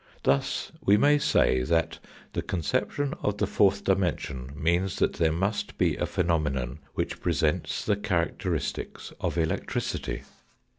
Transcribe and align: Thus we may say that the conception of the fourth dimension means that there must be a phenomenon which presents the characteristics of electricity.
Thus 0.23 0.71
we 0.83 0.97
may 0.97 1.19
say 1.19 1.61
that 1.61 1.99
the 2.33 2.41
conception 2.41 3.13
of 3.21 3.37
the 3.37 3.45
fourth 3.45 3.83
dimension 3.83 4.51
means 4.55 4.95
that 4.95 5.13
there 5.13 5.31
must 5.31 5.77
be 5.77 5.95
a 5.95 6.07
phenomenon 6.07 6.79
which 6.95 7.21
presents 7.21 7.85
the 7.85 7.95
characteristics 7.97 9.13
of 9.19 9.37
electricity. 9.37 10.23